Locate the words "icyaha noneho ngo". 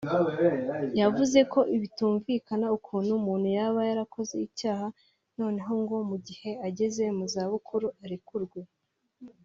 4.47-5.95